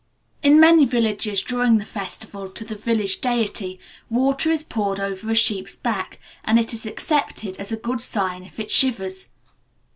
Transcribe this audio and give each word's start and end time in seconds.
In 0.41 0.59
many 0.59 0.83
villages, 0.83 1.43
during 1.43 1.77
the 1.77 1.85
festival 1.85 2.49
to 2.49 2.65
the 2.65 2.73
village 2.73 3.21
deity, 3.21 3.79
water 4.09 4.49
is 4.49 4.63
poured 4.63 4.99
over 4.99 5.29
a 5.29 5.35
sheep's 5.35 5.75
back, 5.75 6.19
and 6.43 6.57
it 6.57 6.73
is 6.73 6.87
accepted 6.87 7.55
as 7.57 7.71
a 7.71 7.77
good 7.77 8.01
sign 8.01 8.41
if 8.43 8.59
it 8.59 8.71
shivers. 8.71 9.29